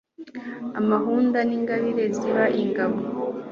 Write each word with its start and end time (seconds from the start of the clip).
Amahunda 0.79 1.39
n' 1.49 1.55
ingabire 1.57 2.03
zigaba 2.15 2.45
ingabo; 2.61 2.97